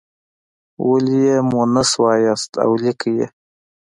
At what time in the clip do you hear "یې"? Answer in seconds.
1.27-1.37, 3.17-3.27